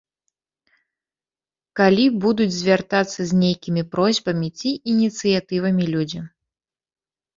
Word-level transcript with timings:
Калі 1.79 2.05
будуць 2.23 2.49
звяртацца 2.57 3.19
з 3.33 3.39
нейкімі 3.43 3.83
просьбамі 3.95 4.49
ці 4.59 4.69
ініцыятывамі 4.95 5.83
людзі. 5.95 6.19